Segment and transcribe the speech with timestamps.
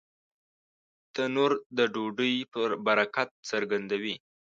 [1.13, 2.35] تنور د ډوډۍ
[2.85, 4.15] برکت څرګندوي